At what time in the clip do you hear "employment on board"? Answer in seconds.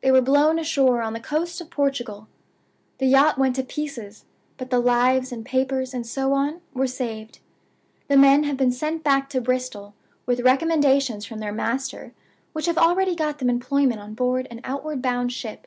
13.50-14.46